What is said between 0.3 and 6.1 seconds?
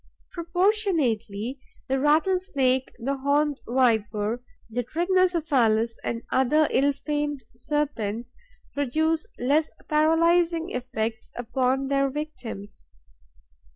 Proportionately, the Rattlesnake, the Horned Viper, the Trigonocephalus